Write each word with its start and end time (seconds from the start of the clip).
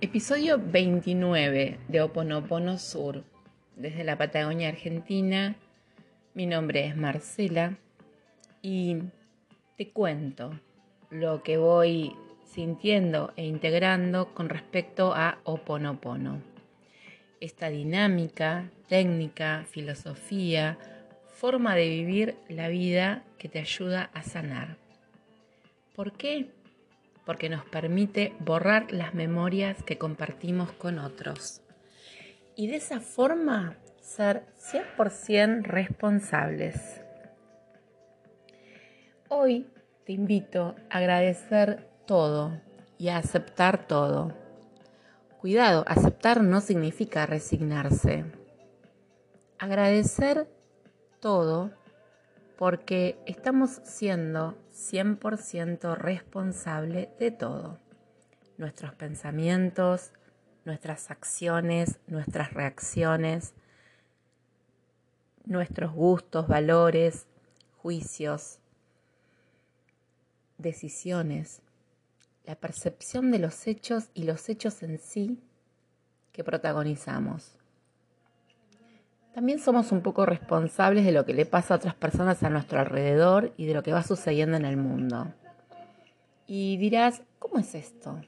Episodio 0.00 0.60
29 0.64 1.80
de 1.88 2.02
Oponopono 2.02 2.78
Sur, 2.78 3.24
desde 3.74 4.04
la 4.04 4.16
Patagonia 4.16 4.68
Argentina. 4.68 5.56
Mi 6.34 6.46
nombre 6.46 6.86
es 6.86 6.96
Marcela 6.96 7.76
y 8.62 8.98
te 9.76 9.90
cuento 9.90 10.52
lo 11.10 11.42
que 11.42 11.56
voy 11.56 12.14
sintiendo 12.44 13.32
e 13.34 13.44
integrando 13.44 14.32
con 14.34 14.48
respecto 14.48 15.14
a 15.16 15.40
Oponopono. 15.42 16.42
Esta 17.40 17.68
dinámica, 17.68 18.70
técnica, 18.86 19.64
filosofía, 19.68 20.78
forma 21.26 21.74
de 21.74 21.88
vivir 21.88 22.36
la 22.48 22.68
vida 22.68 23.24
que 23.36 23.48
te 23.48 23.58
ayuda 23.58 24.10
a 24.14 24.22
sanar. 24.22 24.76
¿Por 25.96 26.12
qué? 26.12 26.46
Porque 27.28 27.50
nos 27.50 27.62
permite 27.66 28.34
borrar 28.40 28.90
las 28.90 29.12
memorias 29.12 29.82
que 29.82 29.98
compartimos 29.98 30.72
con 30.72 30.98
otros. 30.98 31.60
Y 32.56 32.68
de 32.68 32.76
esa 32.76 33.00
forma 33.00 33.76
ser 34.00 34.46
100% 34.56 35.62
responsables. 35.62 37.02
Hoy 39.28 39.66
te 40.06 40.14
invito 40.14 40.74
a 40.88 40.96
agradecer 40.96 41.90
todo 42.06 42.62
y 42.96 43.08
a 43.08 43.18
aceptar 43.18 43.86
todo. 43.86 44.32
Cuidado, 45.38 45.84
aceptar 45.86 46.42
no 46.42 46.62
significa 46.62 47.26
resignarse. 47.26 48.24
Agradecer 49.58 50.48
todo 51.20 51.72
porque 52.58 53.22
estamos 53.24 53.80
siendo 53.84 54.58
100% 54.72 55.96
responsable 55.96 57.14
de 57.20 57.30
todo. 57.30 57.78
Nuestros 58.56 58.96
pensamientos, 58.96 60.10
nuestras 60.64 61.12
acciones, 61.12 62.00
nuestras 62.08 62.52
reacciones, 62.52 63.54
nuestros 65.44 65.92
gustos, 65.92 66.48
valores, 66.48 67.28
juicios, 67.76 68.58
decisiones, 70.58 71.62
la 72.44 72.56
percepción 72.56 73.30
de 73.30 73.38
los 73.38 73.68
hechos 73.68 74.10
y 74.14 74.24
los 74.24 74.48
hechos 74.48 74.82
en 74.82 74.98
sí 74.98 75.40
que 76.32 76.42
protagonizamos. 76.42 77.57
También 79.34 79.58
somos 79.58 79.92
un 79.92 80.02
poco 80.02 80.26
responsables 80.26 81.04
de 81.04 81.12
lo 81.12 81.24
que 81.24 81.34
le 81.34 81.46
pasa 81.46 81.74
a 81.74 81.76
otras 81.76 81.94
personas 81.94 82.42
a 82.42 82.50
nuestro 82.50 82.80
alrededor 82.80 83.52
y 83.56 83.66
de 83.66 83.74
lo 83.74 83.82
que 83.82 83.92
va 83.92 84.02
sucediendo 84.02 84.56
en 84.56 84.64
el 84.64 84.76
mundo. 84.76 85.32
Y 86.46 86.76
dirás, 86.78 87.22
¿cómo 87.38 87.58
es 87.58 87.74
esto? 87.74 88.20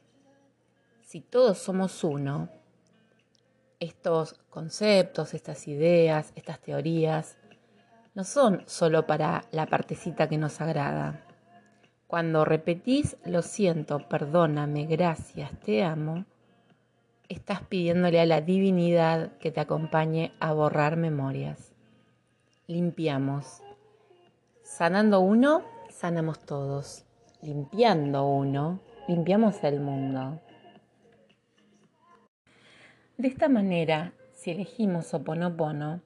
Si 1.02 1.20
todos 1.20 1.58
somos 1.58 2.04
uno, 2.04 2.48
estos 3.80 4.34
conceptos, 4.50 5.34
estas 5.34 5.66
ideas, 5.66 6.32
estas 6.36 6.60
teorías, 6.60 7.38
no 8.14 8.24
son 8.24 8.62
solo 8.66 9.06
para 9.06 9.44
la 9.52 9.66
partecita 9.66 10.28
que 10.28 10.36
nos 10.38 10.60
agrada. 10.60 11.24
Cuando 12.06 12.44
repetís, 12.44 13.16
lo 13.24 13.40
siento, 13.40 14.06
perdóname, 14.08 14.84
gracias, 14.86 15.50
te 15.60 15.82
amo, 15.82 16.26
estás 17.30 17.62
pidiéndole 17.62 18.20
a 18.20 18.26
la 18.26 18.40
divinidad 18.40 19.38
que 19.38 19.52
te 19.52 19.60
acompañe 19.60 20.32
a 20.40 20.52
borrar 20.52 20.96
memorias. 20.96 21.72
Limpiamos. 22.66 23.62
Sanando 24.64 25.20
uno, 25.20 25.62
sanamos 25.90 26.40
todos. 26.40 27.04
Limpiando 27.40 28.26
uno, 28.26 28.80
limpiamos 29.06 29.62
el 29.62 29.80
mundo. 29.80 30.40
De 33.16 33.28
esta 33.28 33.48
manera, 33.48 34.12
si 34.32 34.50
elegimos 34.50 35.14
Oponopono, 35.14 36.00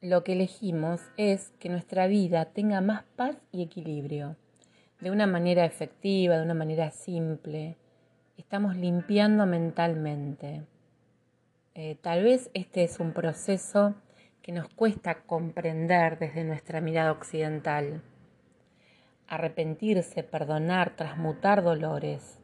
lo 0.00 0.24
que 0.24 0.32
elegimos 0.32 1.02
es 1.18 1.52
que 1.60 1.68
nuestra 1.68 2.08
vida 2.08 2.46
tenga 2.46 2.80
más 2.80 3.04
paz 3.14 3.36
y 3.52 3.62
equilibrio, 3.62 4.34
de 5.00 5.12
una 5.12 5.28
manera 5.28 5.64
efectiva, 5.64 6.36
de 6.36 6.42
una 6.42 6.54
manera 6.54 6.90
simple, 6.90 7.76
estamos 8.40 8.74
limpiando 8.74 9.44
mentalmente. 9.44 10.62
Eh, 11.74 11.96
tal 12.00 12.24
vez 12.24 12.50
este 12.54 12.84
es 12.84 12.98
un 12.98 13.12
proceso 13.12 13.94
que 14.40 14.50
nos 14.50 14.68
cuesta 14.70 15.22
comprender 15.24 16.18
desde 16.18 16.44
nuestra 16.44 16.80
mirada 16.80 17.12
occidental. 17.12 18.02
Arrepentirse, 19.28 20.22
perdonar, 20.22 20.96
transmutar 20.96 21.62
dolores. 21.62 22.40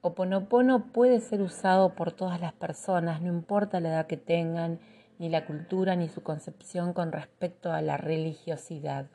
Oponopono 0.00 0.86
puede 0.92 1.20
ser 1.20 1.42
usado 1.42 1.94
por 1.94 2.12
todas 2.12 2.40
las 2.40 2.54
personas, 2.54 3.20
no 3.20 3.28
importa 3.28 3.80
la 3.80 3.90
edad 3.90 4.06
que 4.06 4.16
tengan, 4.16 4.80
ni 5.18 5.28
la 5.28 5.44
cultura, 5.44 5.94
ni 5.94 6.08
su 6.08 6.22
concepción 6.22 6.94
con 6.94 7.12
respecto 7.12 7.70
a 7.70 7.82
la 7.82 7.98
religiosidad. 7.98 9.08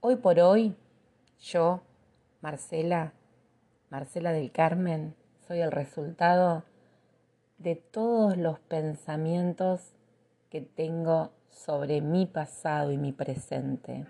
Hoy 0.00 0.16
por 0.16 0.38
hoy, 0.38 0.76
yo, 1.40 1.80
Marcela, 2.42 3.14
Marcela 3.90 4.32
del 4.32 4.52
Carmen, 4.52 5.14
soy 5.46 5.60
el 5.60 5.72
resultado 5.72 6.62
de 7.56 7.74
todos 7.74 8.36
los 8.36 8.60
pensamientos 8.60 9.94
que 10.50 10.60
tengo 10.60 11.30
sobre 11.48 12.02
mi 12.02 12.26
pasado 12.26 12.92
y 12.92 12.98
mi 12.98 13.12
presente, 13.12 14.04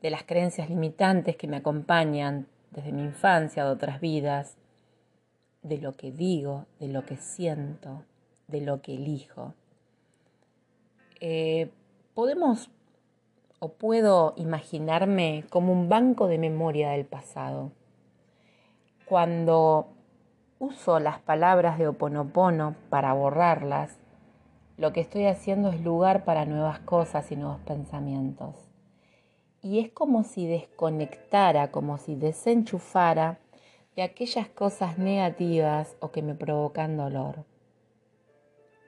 de 0.00 0.10
las 0.10 0.22
creencias 0.22 0.70
limitantes 0.70 1.36
que 1.36 1.46
me 1.46 1.58
acompañan 1.58 2.46
desde 2.70 2.92
mi 2.92 3.02
infancia 3.02 3.64
de 3.64 3.70
otras 3.70 4.00
vidas, 4.00 4.56
de 5.60 5.76
lo 5.76 5.94
que 5.94 6.10
digo, 6.10 6.64
de 6.78 6.88
lo 6.88 7.04
que 7.04 7.18
siento, 7.18 8.04
de 8.48 8.62
lo 8.62 8.80
que 8.80 8.94
elijo. 8.94 9.52
Eh, 11.20 11.70
podemos 12.14 12.70
o 13.58 13.74
puedo 13.74 14.32
imaginarme 14.38 15.44
como 15.50 15.70
un 15.70 15.90
banco 15.90 16.28
de 16.28 16.38
memoria 16.38 16.92
del 16.92 17.04
pasado 17.04 17.72
cuando 19.10 19.88
uso 20.60 21.00
las 21.00 21.18
palabras 21.18 21.80
de 21.80 21.88
Oponopono 21.88 22.76
para 22.90 23.12
borrarlas, 23.12 23.98
lo 24.76 24.92
que 24.92 25.00
estoy 25.00 25.26
haciendo 25.26 25.70
es 25.70 25.80
lugar 25.80 26.22
para 26.24 26.44
nuevas 26.44 26.78
cosas 26.78 27.32
y 27.32 27.34
nuevos 27.34 27.58
pensamientos. 27.62 28.54
Y 29.62 29.80
es 29.80 29.90
como 29.90 30.22
si 30.22 30.46
desconectara, 30.46 31.72
como 31.72 31.98
si 31.98 32.14
desenchufara 32.14 33.40
de 33.96 34.02
aquellas 34.02 34.48
cosas 34.48 34.96
negativas 34.96 35.96
o 35.98 36.12
que 36.12 36.22
me 36.22 36.36
provocan 36.36 36.96
dolor. 36.96 37.44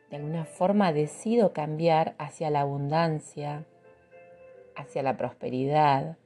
De 0.08 0.18
alguna 0.18 0.44
forma 0.44 0.92
decido 0.92 1.52
cambiar 1.52 2.14
hacia 2.18 2.48
la 2.48 2.60
abundancia, 2.60 3.64
hacia 4.76 5.02
la 5.02 5.16
prosperidad, 5.16 6.16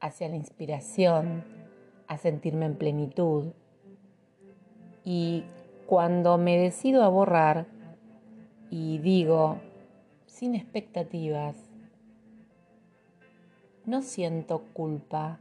hacia 0.00 0.28
la 0.28 0.36
inspiración, 0.36 1.61
a 2.06 2.18
sentirme 2.18 2.66
en 2.66 2.76
plenitud. 2.76 3.52
Y 5.04 5.44
cuando 5.86 6.38
me 6.38 6.58
decido 6.58 7.02
a 7.02 7.08
borrar 7.08 7.66
y 8.70 8.98
digo, 8.98 9.58
sin 10.26 10.54
expectativas, 10.54 11.56
no 13.84 14.02
siento 14.02 14.62
culpa, 14.72 15.40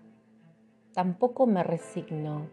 tampoco 0.94 1.46
me 1.46 1.64
resigno. 1.64 2.48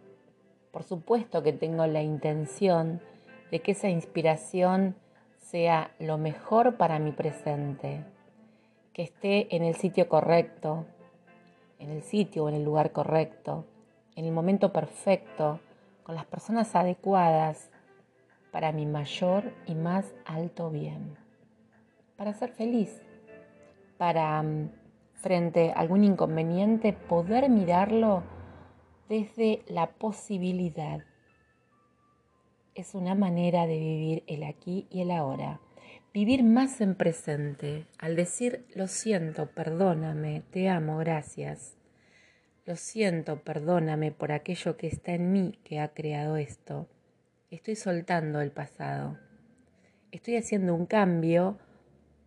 Por 0.71 0.83
supuesto 0.85 1.43
que 1.43 1.53
tengo 1.53 1.87
la 1.87 2.03
intención 2.03 3.01
de 3.51 3.61
que 3.61 3.73
esa 3.73 3.89
inspiración 3.89 4.95
sea 5.39 5.91
lo 5.99 6.19
mejor 6.19 6.77
para 6.77 6.99
mi 6.99 7.13
presente, 7.13 8.05
que 8.93 9.03
esté 9.03 9.55
en 9.57 9.65
el 9.65 9.75
sitio 9.75 10.09
correcto, 10.09 10.85
en 11.79 11.91
el 11.91 12.03
sitio 12.03 12.45
o 12.45 12.49
en 12.51 12.57
el 12.57 12.65
lugar 12.65 12.93
correcto 12.93 13.65
en 14.19 14.25
el 14.25 14.33
momento 14.33 14.73
perfecto, 14.73 15.61
con 16.03 16.17
las 16.17 16.27
personas 16.27 16.75
adecuadas 16.75 17.71
para 18.51 18.73
mi 18.73 18.85
mayor 18.85 19.53
y 19.65 19.77
más 19.77 20.13
alto 20.25 20.71
bien. 20.71 21.17
Para 22.17 22.35
ser 22.35 22.51
feliz, 22.51 23.01
para 23.97 24.43
mm, 24.43 24.73
frente 25.15 25.71
a 25.71 25.79
algún 25.79 26.03
inconveniente 26.03 26.93
poder 26.93 27.49
mirarlo 27.49 28.25
desde 29.09 29.63
la 29.69 29.87
posibilidad. 29.87 30.99
Es 32.75 32.97
una 32.97 33.15
manera 33.15 33.69
de 33.69 33.79
vivir 33.79 34.25
el 34.27 34.43
aquí 34.43 34.89
y 34.91 35.03
el 35.03 35.13
ahora. 35.13 35.61
Vivir 36.13 36.43
más 36.43 36.81
en 36.81 36.97
presente, 36.97 37.87
al 38.01 38.17
decir 38.17 38.67
lo 38.75 38.89
siento, 38.89 39.47
perdóname, 39.47 40.43
te 40.51 40.69
amo, 40.69 40.97
gracias 40.97 41.78
lo 42.69 42.77
siento, 42.77 43.41
perdóname 43.41 44.13
por 44.13 44.31
aquello 44.31 44.77
que 44.77 44.89
está 44.89 45.15
en 45.15 45.33
mí 45.33 45.59
que 45.65 45.81
ha 45.81 45.89
creado 45.95 46.37
esto. 46.37 46.87
Estoy 47.51 47.77
soltando 47.77 48.43
el 48.43 48.51
pasado. 48.51 49.19
Estoy 50.13 50.37
haciendo 50.37 50.75
un 50.75 50.85
cambio 50.85 51.57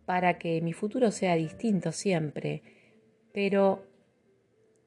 para 0.04 0.38
que 0.38 0.60
mi 0.60 0.72
futuro 0.72 1.12
sea 1.12 1.36
distinto 1.36 1.92
siempre, 1.92 2.60
pero 3.32 3.86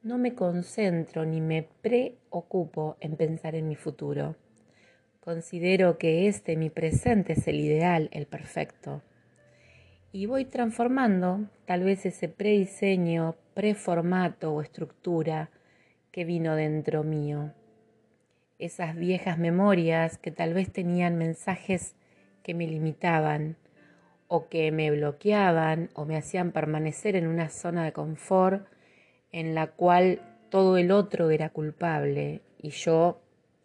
no 0.04 0.18
me 0.18 0.34
concentro 0.34 1.24
ni 1.26 1.40
me 1.40 1.64
preocupo 1.64 2.98
en 3.00 3.16
pensar 3.16 3.56
en 3.56 3.70
mi 3.70 3.78
futuro. 3.78 4.36
Considero 5.22 5.98
que 5.98 6.28
este 6.28 6.58
mi 6.58 6.70
presente 6.70 7.32
es 7.32 7.48
el 7.48 7.62
ideal, 7.62 8.10
el 8.12 8.26
perfecto. 8.26 9.04
Y 10.12 10.26
voy 10.26 10.44
transformando 10.44 11.50
tal 11.66 11.86
vez 11.86 12.06
ese 12.06 12.28
prediseño, 12.28 13.38
preformato 13.56 14.54
o 14.54 14.62
estructura 14.62 15.50
que 16.12 16.26
vino 16.26 16.56
dentro 16.56 17.04
mío. 17.04 17.54
Esas 18.60 18.96
viejas 18.96 19.40
memorias 19.40 20.18
que 20.20 20.30
tal 20.30 20.54
vez 20.54 20.72
tenían 20.72 21.18
mensajes 21.18 21.96
que 22.44 22.54
me 22.54 22.68
limitaban 22.68 23.58
o 24.28 24.50
que 24.50 24.72
me 24.72 24.92
bloqueaban 24.92 25.90
o 25.94 26.06
me 26.06 26.18
hacían 26.18 26.52
permanecer 26.52 27.16
en 27.16 27.28
una 27.28 27.50
zona 27.50 27.86
de 27.86 27.94
confort 27.94 28.68
en 29.32 29.56
la 29.56 29.68
cual 29.68 30.22
todo 30.50 30.78
el 30.78 30.92
otro 30.92 31.32
era 31.32 31.50
culpable 31.50 32.42
y 32.58 32.70
yo, 32.70 33.22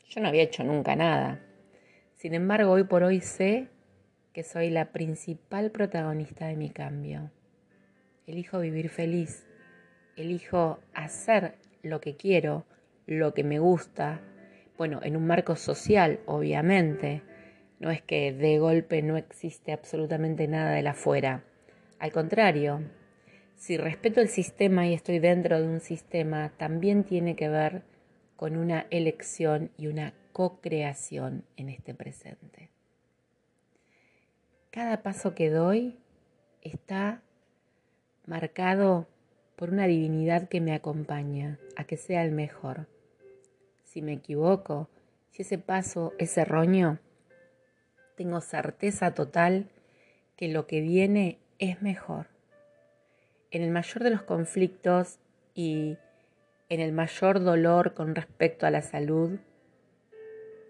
yo 0.09 0.21
no 0.21 0.29
había 0.29 0.43
hecho 0.43 0.65
nunca 0.65 0.97
nada. 0.97 1.41
Sin 2.17 2.35
embargo, 2.35 2.73
hoy 2.73 2.85
por 2.85 3.03
hoy 3.03 3.21
sé 3.21 3.69
que 4.33 4.45
soy 4.45 4.71
la 4.71 4.93
principal 4.93 5.71
protagonista 5.71 6.47
de 6.47 6.57
mi 6.57 6.71
cambio. 6.71 7.31
Elijo 8.27 8.61
vivir 8.61 8.89
feliz, 8.89 9.47
elijo 10.17 10.79
hacer 10.95 11.55
lo 11.83 12.01
que 12.01 12.17
quiero, 12.17 12.65
lo 13.07 13.35
que 13.35 13.45
me 13.45 13.59
gusta, 13.59 14.21
bueno, 14.77 15.01
en 15.03 15.17
un 15.17 15.27
marco 15.27 15.57
social, 15.57 16.21
obviamente. 16.27 17.23
No 17.81 17.91
es 17.91 18.03
que 18.03 18.33
de 18.33 18.59
golpe 18.59 19.03
no 19.03 19.17
existe 19.17 19.73
absolutamente 19.73 20.49
nada 20.49 20.73
de 20.73 20.83
la 20.83 20.91
afuera. 20.91 21.45
Al 21.99 22.13
contrario, 22.13 22.83
si 23.57 23.77
respeto 23.77 24.23
el 24.23 24.29
sistema 24.29 24.87
y 24.87 24.95
estoy 24.95 25.19
dentro 25.19 25.61
de 25.61 25.67
un 25.67 25.81
sistema, 25.81 26.51
también 26.57 27.05
tiene 27.05 27.37
que 27.37 27.49
ver 27.51 27.83
con 28.37 28.57
una 28.57 28.87
elección 28.89 29.71
y 29.77 29.89
una 29.89 30.15
co-creación 30.33 31.45
en 31.59 31.69
este 31.69 31.93
presente. 31.93 32.71
Cada 34.71 35.03
paso 35.03 35.35
que 35.35 35.51
doy 35.51 35.99
está 36.63 37.23
marcado 38.25 39.09
por 39.61 39.71
una 39.71 39.87
divinidad 39.87 40.49
que 40.49 40.61
me 40.61 40.75
acompaña 40.75 41.61
a 41.77 41.85
que 41.85 41.97
sea 41.97 42.25
el 42.25 42.33
mejor. 42.33 42.89
Si 43.85 44.03
me 44.03 44.15
equivoco, 44.15 44.89
si 45.31 45.43
ese 45.43 45.59
paso 45.59 46.15
es 46.19 46.37
erróneo, 46.37 46.99
tengo 48.17 48.41
certeza 48.41 49.15
total 49.15 49.67
que 50.37 50.49
lo 50.49 50.67
que 50.67 50.81
viene 50.81 51.39
es 51.61 51.81
mejor 51.81 52.27
en 53.51 53.63
el 53.63 53.71
mayor 53.71 54.03
de 54.03 54.11
los 54.11 54.23
conflictos 54.23 55.19
y 55.55 55.97
en 56.69 56.81
el 56.81 56.93
mayor 56.93 57.43
dolor 57.43 57.95
con 57.95 58.15
respecto 58.15 58.67
a 58.67 58.71
la 58.71 58.83
salud, 58.83 59.39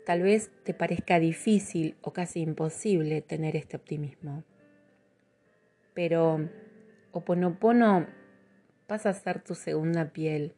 tal 0.07 0.23
vez 0.23 0.51
te 0.65 0.73
parezca 0.73 1.21
difícil 1.21 1.95
o 2.01 2.13
casi 2.13 2.41
imposible 2.41 3.21
tener 3.21 3.55
este 3.55 3.77
optimismo. 3.77 4.43
Pero 5.95 6.49
Oponopono 7.13 8.07
pasa 8.91 9.11
a 9.11 9.15
ser 9.15 9.41
tu 9.41 9.55
segunda 9.55 10.07
piel 10.07 10.53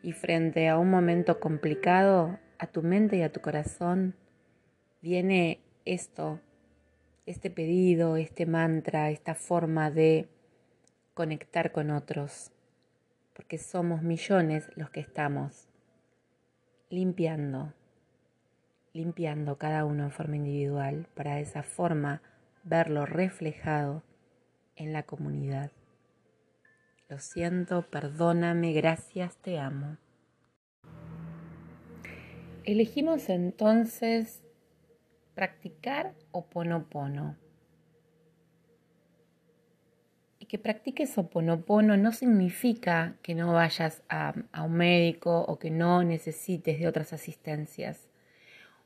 y 0.00 0.12
frente 0.12 0.68
a 0.68 0.78
un 0.78 0.88
momento 0.90 1.40
complicado, 1.40 2.38
a 2.60 2.68
tu 2.68 2.84
mente 2.84 3.16
y 3.16 3.22
a 3.22 3.32
tu 3.32 3.40
corazón, 3.40 4.14
viene 5.02 5.58
esto, 5.84 6.38
este 7.26 7.50
pedido, 7.50 8.16
este 8.16 8.46
mantra, 8.46 9.10
esta 9.10 9.34
forma 9.34 9.90
de 9.90 10.28
conectar 11.14 11.72
con 11.72 11.90
otros, 11.90 12.52
porque 13.32 13.58
somos 13.58 14.02
millones 14.02 14.70
los 14.76 14.90
que 14.90 15.00
estamos 15.00 15.66
limpiando, 16.90 17.74
limpiando 18.92 19.58
cada 19.58 19.84
uno 19.84 20.04
en 20.04 20.12
forma 20.12 20.36
individual 20.36 21.08
para 21.16 21.34
de 21.34 21.40
esa 21.40 21.64
forma 21.64 22.22
verlo 22.62 23.04
reflejado 23.04 24.04
en 24.76 24.92
la 24.92 25.02
comunidad. 25.02 25.72
Lo 27.08 27.18
siento, 27.18 27.82
perdóname, 27.90 28.72
gracias, 28.72 29.36
te 29.36 29.58
amo. 29.58 29.96
Elegimos 32.64 33.28
entonces 33.28 34.42
practicar 35.34 36.14
Oponopono 36.30 37.36
que 40.54 40.58
practiques 40.58 41.18
oponopono 41.18 41.96
no 41.96 42.12
significa 42.12 43.16
que 43.22 43.34
no 43.34 43.52
vayas 43.52 44.04
a, 44.08 44.34
un 44.64 44.74
médico 44.74 45.40
o 45.40 45.58
que 45.58 45.70
no 45.70 46.04
necesites 46.04 46.78
de 46.78 46.86
otras 46.86 47.12
asistencias. 47.12 48.08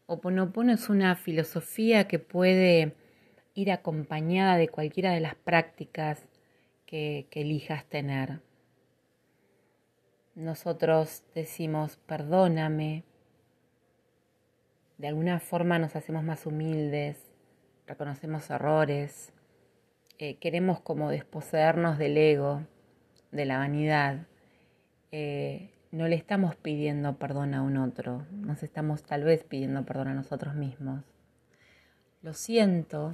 Oponopono 0.06 0.72
es 0.72 0.88
una 0.88 1.14
filosofía 1.14 2.08
que 2.08 2.18
puede 2.18 2.94
ir 3.54 3.70
acompañada 3.70 4.56
de 4.56 4.68
cualquiera 4.68 5.12
de 5.12 5.20
las 5.20 5.34
prácticas 5.34 6.24
que, 6.88 7.28
elijas 7.32 7.84
tener. 7.84 8.40
Nosotros 10.34 11.22
decimos 11.34 11.98
perdóname, 12.06 13.04
de 14.96 15.08
alguna 15.08 15.38
forma 15.38 15.78
nos 15.78 15.94
hacemos 15.94 16.24
más 16.24 16.46
humildes, 16.46 17.30
reconocemos 17.86 18.48
errores, 18.50 19.32
eh, 20.18 20.38
queremos 20.38 20.80
como 20.80 21.10
desposeernos 21.10 21.98
del 21.98 22.16
ego, 22.16 22.62
de 23.32 23.44
la 23.44 23.58
vanidad. 23.58 24.26
Eh, 25.12 25.70
no 25.90 26.08
le 26.08 26.16
estamos 26.16 26.56
pidiendo 26.56 27.18
perdón 27.18 27.54
a 27.54 27.62
un 27.62 27.76
otro, 27.76 28.26
nos 28.30 28.62
estamos 28.62 29.02
tal 29.02 29.24
vez 29.24 29.44
pidiendo 29.44 29.84
perdón 29.84 30.08
a 30.08 30.14
nosotros 30.14 30.54
mismos. 30.54 31.04
Lo 32.22 32.32
siento, 32.32 33.12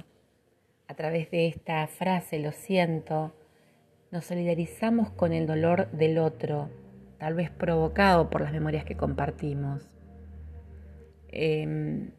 a 0.87 0.93
través 0.95 1.29
de 1.29 1.47
esta 1.47 1.85
frase, 1.87 2.39
lo 2.39 2.51
siento, 2.51 3.33
nos 4.15 4.27
solidarizamos 4.27 5.09
con 5.09 5.33
el 5.33 5.45
dolor 5.45 5.91
del 5.91 6.19
otro, 6.19 6.69
tal 7.17 7.33
vez 7.33 7.51
provocado 7.51 8.29
por 8.29 8.39
las 8.39 8.53
memorias 8.53 8.85
que 8.85 8.95
compartimos. 8.95 9.89
Em, 11.27 12.11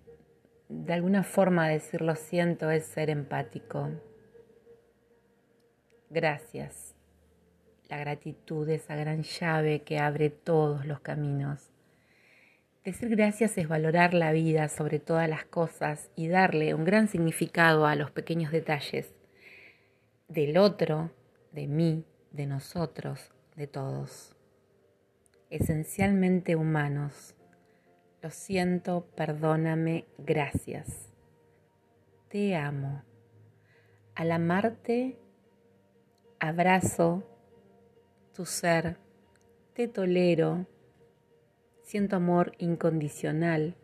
de 0.68 0.92
alguna 0.92 1.24
forma 1.24 1.66
decir 1.66 2.02
lo 2.02 2.14
siento 2.14 2.70
es 2.70 2.84
ser 2.84 3.08
empático. 3.08 3.88
Gracias. 6.10 6.94
La 7.88 7.96
gratitud, 7.96 8.68
esa 8.68 8.94
gran 8.94 9.22
llave 9.22 9.80
que 9.80 9.98
abre 9.98 10.28
todos 10.28 10.84
los 10.84 11.00
caminos. 11.00 11.70
Decir 12.84 13.08
gracias 13.08 13.56
es 13.56 13.68
valorar 13.68 14.12
la 14.12 14.32
vida 14.32 14.68
sobre 14.68 14.98
todas 14.98 15.30
las 15.30 15.46
cosas 15.46 16.10
y 16.14 16.28
darle 16.28 16.74
un 16.74 16.84
gran 16.84 17.08
significado 17.08 17.86
a 17.86 17.96
los 17.96 18.10
pequeños 18.10 18.52
detalles 18.52 19.14
del 20.28 20.58
otro, 20.58 21.10
de 21.56 21.66
mí, 21.66 22.04
de 22.32 22.46
nosotros, 22.46 23.32
de 23.56 23.66
todos. 23.66 24.36
Esencialmente 25.48 26.54
humanos. 26.54 27.34
Lo 28.20 28.30
siento, 28.30 29.06
perdóname, 29.16 30.04
gracias. 30.18 31.14
Te 32.28 32.54
amo. 32.56 33.02
Al 34.14 34.32
amarte 34.32 35.18
abrazo 36.38 37.22
tu 38.34 38.44
ser, 38.44 38.98
te 39.72 39.88
tolero, 39.88 40.66
siento 41.80 42.16
amor 42.16 42.52
incondicional, 42.58 43.76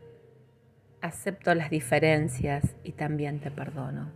acepto 1.00 1.54
las 1.54 1.70
diferencias 1.70 2.76
y 2.84 2.92
también 2.92 3.40
te 3.40 3.50
perdono. 3.50 4.12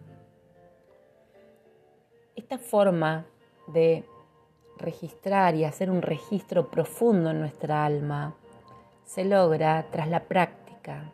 Esta 2.35 2.59
forma 2.59 3.27
de 3.67 4.05
registrar 4.79 5.55
y 5.55 5.65
hacer 5.65 5.91
un 5.91 6.03
registro 6.03 6.71
profundo 6.71 7.31
en 7.31 7.41
nuestra 7.41 7.85
alma 7.85 8.35
se 9.05 9.25
logra 9.25 9.87
tras 9.91 10.09
la 10.09 10.25
práctica. 10.25 11.13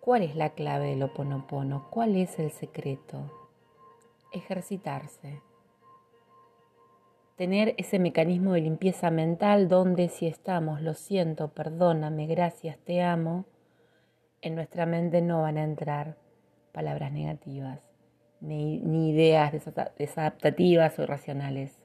¿Cuál 0.00 0.22
es 0.22 0.34
la 0.34 0.50
clave 0.50 0.90
del 0.90 1.02
oponopono? 1.02 1.86
¿Cuál 1.90 2.16
es 2.16 2.38
el 2.38 2.50
secreto? 2.50 3.30
Ejercitarse 4.32 5.40
tener 7.42 7.74
ese 7.76 7.98
mecanismo 7.98 8.52
de 8.52 8.60
limpieza 8.60 9.10
mental 9.10 9.68
donde 9.68 10.08
si 10.08 10.28
estamos, 10.28 10.80
lo 10.80 10.94
siento, 10.94 11.48
perdóname, 11.48 12.26
gracias, 12.26 12.78
te 12.78 13.02
amo, 13.02 13.46
en 14.42 14.54
nuestra 14.54 14.86
mente 14.86 15.22
no 15.22 15.42
van 15.42 15.58
a 15.58 15.64
entrar 15.64 16.16
palabras 16.72 17.10
negativas, 17.10 17.91
ni, 18.42 19.10
ideas 19.10 19.52
desadaptativas 19.98 20.98
o 20.98 21.02
irracionales. 21.02 21.78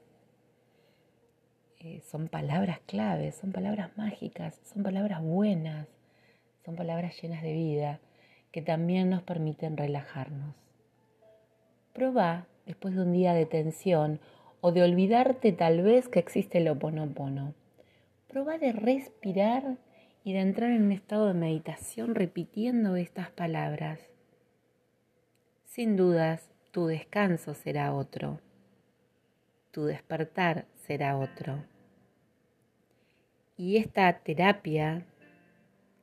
Eh, 1.79 2.01
son 2.01 2.27
palabras 2.27 2.79
claves, 2.85 3.35
son 3.35 3.51
palabras 3.51 3.95
mágicas, 3.97 4.59
son 4.65 4.83
palabras 4.83 5.21
buenas, 5.21 5.87
son 6.65 6.75
palabras 6.75 7.21
llenas 7.21 7.43
de 7.43 7.53
vida 7.53 7.99
que 8.51 8.61
también 8.61 9.09
nos 9.09 9.21
permiten 9.21 9.77
relajarnos. 9.77 10.55
Proba 11.93 12.47
después 12.65 12.95
de 12.95 13.01
un 13.01 13.13
día 13.13 13.33
de 13.33 13.45
tensión 13.45 14.19
o 14.61 14.71
de 14.71 14.83
olvidarte 14.83 15.51
tal 15.51 15.81
vez 15.83 16.09
que 16.09 16.19
existe 16.19 16.57
el 16.57 16.67
oponopono. 16.67 17.53
Proba 18.27 18.57
de 18.57 18.71
respirar 18.71 19.77
y 20.23 20.33
de 20.33 20.39
entrar 20.39 20.71
en 20.71 20.83
un 20.83 20.91
estado 20.91 21.27
de 21.27 21.33
meditación 21.35 22.15
repitiendo 22.15 22.95
estas 22.95 23.29
palabras. 23.29 23.99
Sin 25.67 25.95
dudas, 25.95 26.49
tu 26.71 26.87
descanso 26.87 27.53
será 27.53 27.93
otro. 27.93 28.39
Tu 29.71 29.83
despertar 29.85 30.65
será 30.73 31.17
otro. 31.17 31.65
Y 33.57 33.77
esta 33.77 34.11
terapia, 34.23 35.05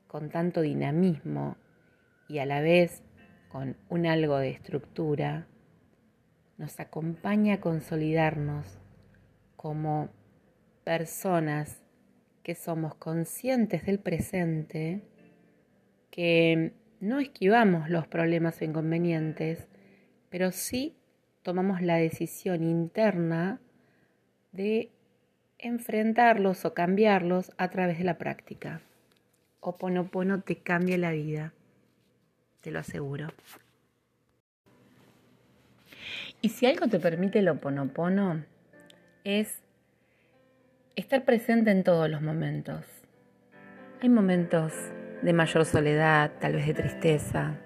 con 0.07 0.29
tanto 0.31 0.61
dinamismo 0.61 1.57
y 2.29 2.39
a 2.39 2.47
la 2.47 2.61
vez 2.61 3.03
con 3.49 3.77
un 3.89 4.07
algo 4.07 4.37
de 4.37 4.51
estructura, 4.51 5.49
nos 6.59 6.79
acompaña 6.79 7.55
a 7.55 7.61
consolidarnos 7.61 8.79
como 9.57 10.11
personas 10.85 11.83
que 12.43 12.55
somos 12.55 12.95
conscientes 12.97 13.87
del 13.87 13.99
presente, 13.99 15.01
que 16.11 16.75
no 17.01 17.21
esquivamos 17.21 17.91
los 17.91 18.07
problemas 18.07 18.61
o 18.61 18.65
inconvenientes, 18.65 19.67
pero 20.31 20.51
sí 20.53 20.97
tomamos 21.43 21.83
la 21.83 21.97
decisión 21.97 22.63
interna 22.63 23.61
de 24.53 24.91
enfrentarlos 25.59 26.65
o 26.65 26.75
cambiarlos 26.75 27.53
a 27.59 27.69
través 27.69 27.99
de 27.99 28.05
la 28.05 28.19
práctica. 28.19 28.81
Oponopono 29.61 30.41
te 30.41 30.57
cambia 30.57 30.99
la 30.99 31.13
vida, 31.13 31.53
te 32.61 32.71
lo 32.71 32.79
aseguro. 32.79 33.29
Y 36.41 36.51
si 36.51 36.67
algo 36.67 36.89
te 36.89 37.01
permite 37.01 37.39
el 37.39 37.49
oponopono 37.49 38.45
es 39.25 39.63
estar 40.97 41.25
presente 41.25 41.71
en 41.71 41.83
todos 41.85 42.09
los 42.11 42.21
momentos. 42.21 42.85
Hay 44.03 44.09
momentos 44.09 44.73
de 45.25 45.33
mayor 45.33 45.65
soledad, 45.65 46.33
tal 46.39 46.53
vez 46.53 46.67
de 46.67 46.75
tristeza. 46.75 47.57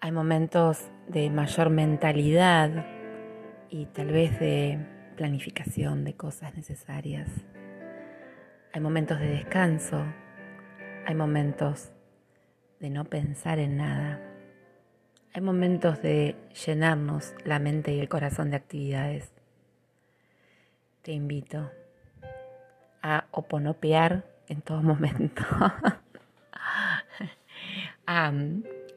Hay 0.00 0.12
momentos 0.12 0.90
de 1.06 1.28
mayor 1.28 1.68
mentalidad 1.68 2.86
y 3.68 3.84
tal 3.86 4.06
vez 4.06 4.40
de 4.40 4.78
planificación 5.14 6.04
de 6.04 6.14
cosas 6.14 6.56
necesarias. 6.56 7.28
Hay 8.72 8.80
momentos 8.80 9.20
de 9.20 9.28
descanso. 9.28 10.02
Hay 11.04 11.14
momentos 11.14 11.92
de 12.80 12.88
no 12.88 13.04
pensar 13.04 13.58
en 13.58 13.76
nada. 13.76 14.18
Hay 15.34 15.42
momentos 15.42 16.00
de 16.00 16.34
llenarnos 16.66 17.34
la 17.44 17.58
mente 17.58 17.92
y 17.92 18.00
el 18.00 18.08
corazón 18.08 18.50
de 18.50 18.56
actividades. 18.56 19.32
Te 21.02 21.12
invito 21.12 21.70
a 23.02 23.26
oponopear 23.32 24.24
en 24.48 24.62
todo 24.62 24.82
momento. 24.82 25.44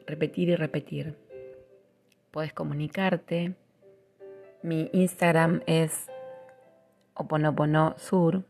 repetir 0.06 0.48
y 0.48 0.56
repetir. 0.56 1.16
Puedes 2.30 2.52
comunicarte. 2.52 3.54
Mi 4.62 4.88
Instagram 4.92 5.62
es 5.66 6.06
oponoponosur. 7.14 8.44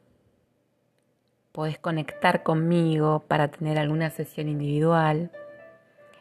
Puedes 1.53 1.79
conectar 1.79 2.43
conmigo 2.43 3.25
para 3.27 3.49
tener 3.49 3.79
alguna 3.79 4.11
sesión 4.11 4.49
individual. 4.49 5.31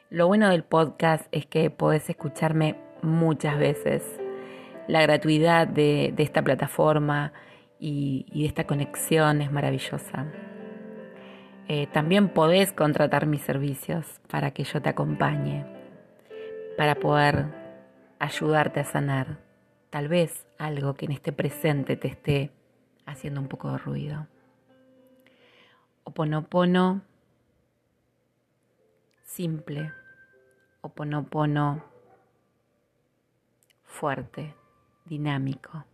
Lo 0.10 0.28
bueno 0.28 0.50
del 0.50 0.64
podcast 0.64 1.28
es 1.32 1.46
que 1.46 1.70
podés 1.70 2.10
escucharme 2.10 2.76
muchas 3.02 3.58
veces. 3.58 4.04
La 4.88 5.02
gratuidad 5.04 5.68
de, 5.68 6.14
de 6.16 6.24
esta 6.24 6.42
plataforma 6.42 7.32
y, 7.80 8.26
de 8.34 8.46
esta 8.46 8.66
conexión 8.66 9.42
es 9.42 9.52
maravillosa. 9.52 10.28
Eh, 11.68 11.88
también 11.88 12.30
podés 12.30 12.74
contratar 12.74 13.26
mis 13.28 13.42
servicios 13.42 14.20
para 14.30 14.52
que 14.52 14.64
yo 14.64 14.82
te 14.82 14.90
acompañe, 14.90 15.66
para 16.78 16.96
poder 16.96 17.46
ayudarte 18.20 18.80
a 18.82 18.84
sanar 18.84 19.40
tal 19.90 20.08
vez 20.08 20.46
algo 20.58 20.96
que 20.96 21.06
en 21.06 21.12
este 21.12 21.32
presente 21.32 21.96
te 21.96 22.08
esté 22.08 22.52
haciendo 23.06 23.42
un 23.42 23.48
poco 23.48 23.72
de 23.72 23.78
ruido. 23.78 24.28
Oponopono 26.04 27.02
simple, 29.24 29.94
oponopono 30.82 31.84
fuerte, 33.86 34.56
dinámico. 35.06 35.86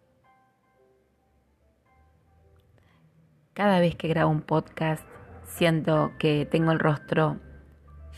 Cada 3.53 3.79
vez 3.79 3.95
que 3.95 4.07
grabo 4.07 4.31
un 4.31 4.41
podcast 4.41 5.07
siento 5.47 6.11
que 6.19 6.45
tengo 6.45 6.71
el 6.71 6.79
rostro 6.79 7.39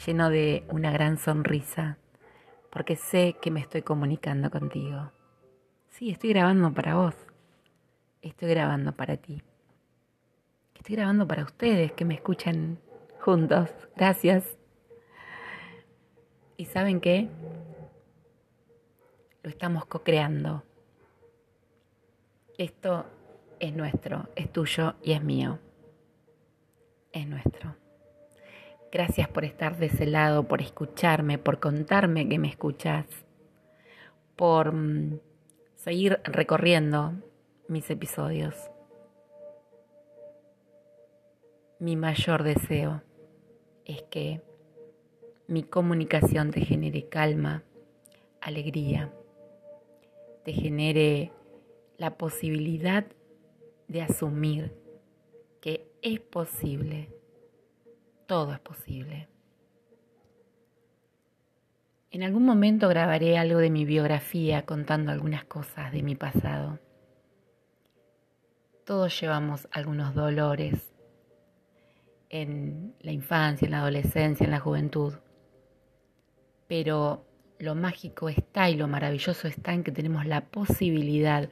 lleno 0.05 0.29
de 0.29 0.65
una 0.69 0.91
gran 0.91 1.17
sonrisa, 1.17 1.97
porque 2.71 2.95
sé 2.95 3.37
que 3.41 3.51
me 3.51 3.61
estoy 3.61 3.81
comunicando 3.81 4.49
contigo. 4.49 5.11
Sí, 5.89 6.09
estoy 6.09 6.31
grabando 6.31 6.73
para 6.73 6.95
vos. 6.95 7.15
Estoy 8.21 8.49
grabando 8.49 8.91
para 8.93 9.17
ti. 9.17 9.41
Estoy 10.75 10.95
grabando 10.95 11.27
para 11.27 11.43
ustedes 11.43 11.91
que 11.93 12.05
me 12.05 12.15
escuchan 12.15 12.79
juntos. 13.21 13.69
Gracias. 13.95 14.57
¿Y 16.57 16.65
saben 16.65 16.99
qué? 16.99 17.29
Lo 19.43 19.49
estamos 19.49 19.85
co-creando. 19.85 20.63
Esto 22.57 23.05
es 23.59 23.73
nuestro, 23.73 24.27
es 24.35 24.51
tuyo 24.51 24.95
y 25.01 25.13
es 25.13 25.23
mío. 25.23 25.59
Es 27.11 27.27
nuestro. 27.27 27.75
Gracias 28.91 29.27
por 29.27 29.45
estar 29.45 29.77
de 29.77 29.87
ese 29.87 30.05
lado, 30.05 30.47
por 30.47 30.61
escucharme, 30.61 31.37
por 31.37 31.59
contarme 31.59 32.27
que 32.27 32.39
me 32.39 32.47
escuchas, 32.47 33.05
por 34.35 34.73
mm, 34.73 35.19
seguir 35.75 36.19
recorriendo 36.23 37.13
mis 37.67 37.89
episodios. 37.89 38.55
Mi 41.79 41.95
mayor 41.95 42.43
deseo 42.43 43.01
es 43.85 44.01
que 44.03 44.41
mi 45.47 45.63
comunicación 45.63 46.51
te 46.51 46.61
genere 46.61 47.09
calma, 47.09 47.63
alegría, 48.41 49.11
te 50.43 50.53
genere 50.53 51.31
la 51.97 52.17
posibilidad 52.17 53.05
de 53.87 54.01
asumir 54.01 54.73
que 55.61 55.88
es 56.01 56.19
posible, 56.19 57.09
todo 58.27 58.53
es 58.53 58.59
posible. 58.59 59.27
En 62.11 62.23
algún 62.23 62.43
momento 62.43 62.87
grabaré 62.89 63.37
algo 63.37 63.59
de 63.59 63.69
mi 63.69 63.85
biografía 63.85 64.65
contando 64.65 65.11
algunas 65.11 65.45
cosas 65.45 65.91
de 65.91 66.01
mi 66.01 66.15
pasado. 66.15 66.79
Todos 68.83 69.19
llevamos 69.21 69.67
algunos 69.71 70.15
dolores 70.15 70.91
en 72.29 72.95
la 73.01 73.11
infancia, 73.11 73.65
en 73.65 73.71
la 73.71 73.81
adolescencia, 73.81 74.43
en 74.43 74.51
la 74.51 74.59
juventud. 74.59 75.13
Pero 76.67 77.25
lo 77.59 77.75
mágico 77.75 78.29
está 78.29 78.69
y 78.69 78.75
lo 78.75 78.87
maravilloso 78.87 79.47
está 79.47 79.73
en 79.73 79.83
que 79.83 79.91
tenemos 79.91 80.25
la 80.25 80.45
posibilidad, 80.45 81.49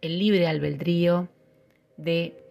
el 0.00 0.18
libre 0.18 0.46
albedrío 0.46 1.28
de 1.98 2.44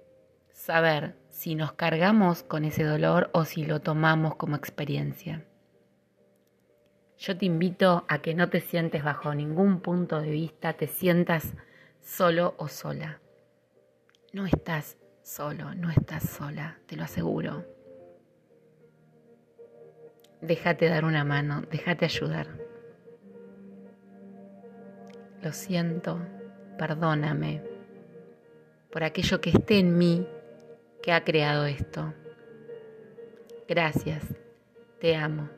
saber 0.51 1.15
si 1.37 1.53
nos 1.53 1.73
cargamos 1.73 2.41
con 2.41 2.65
ese 2.65 2.83
dolor 2.83 3.29
o 3.31 3.45
si 3.45 3.63
lo 3.63 3.79
tomamos 3.79 4.37
como 4.37 4.55
experiencia. 4.55 5.45
Yo 7.19 7.37
te 7.37 7.45
invito 7.45 8.05
a 8.07 8.23
que 8.23 8.33
no 8.33 8.49
te 8.49 8.59
sientes 8.59 9.03
bajo 9.03 9.35
ningún 9.35 9.81
punto 9.81 10.19
de 10.19 10.31
vista, 10.31 10.73
te 10.73 10.87
sientas 10.87 11.53
solo 12.01 12.55
o 12.57 12.67
sola. 12.67 13.19
No 14.33 14.47
estás 14.47 14.97
solo, 15.21 15.75
no 15.75 15.91
estás 15.91 16.27
sola, 16.27 16.79
te 16.87 16.95
lo 16.95 17.03
aseguro. 17.03 17.67
Déjate 20.41 20.89
dar 20.89 21.05
una 21.05 21.23
mano, 21.23 21.61
déjate 21.69 22.05
ayudar. 22.05 22.47
Lo 25.43 25.53
siento, 25.53 26.19
perdóname 26.79 27.61
por 28.91 29.03
aquello 29.03 29.39
que 29.39 29.51
esté 29.51 29.77
en 29.77 29.99
mí 29.99 30.27
que 31.01 31.11
ha 31.11 31.23
creado 31.23 31.65
esto. 31.65 32.13
Gracias, 33.67 34.23
te 34.99 35.15
amo. 35.15 35.56